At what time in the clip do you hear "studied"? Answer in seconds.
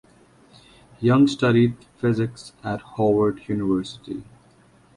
1.27-1.75